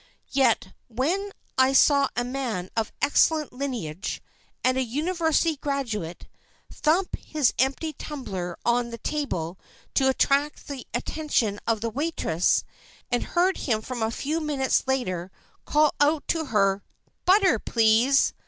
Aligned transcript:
Yet, 0.31 0.73
when 0.89 1.31
I 1.59 1.73
saw 1.73 2.07
a 2.15 2.23
man 2.23 2.71
of 2.75 2.91
excellent 3.03 3.53
lineage, 3.53 4.19
and 4.63 4.75
a 4.75 4.81
university 4.81 5.57
graduate, 5.57 6.25
thump 6.73 7.15
his 7.17 7.53
empty 7.59 7.93
tumbler 7.93 8.57
on 8.65 8.89
the 8.89 8.97
table 8.97 9.59
to 9.93 10.09
attract 10.09 10.67
the 10.67 10.87
attention 10.95 11.59
of 11.67 11.81
the 11.81 11.89
waitress, 11.91 12.63
and 13.11 13.21
heard 13.21 13.57
him 13.57 13.83
a 14.01 14.09
few 14.09 14.41
minutes 14.41 14.87
later 14.87 15.31
call 15.65 15.93
out 16.01 16.27
to 16.29 16.45
her 16.45 16.81
"Butter—please!" 17.25 18.33